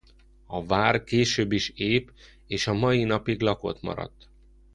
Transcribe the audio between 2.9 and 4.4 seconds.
napig lakott maradt.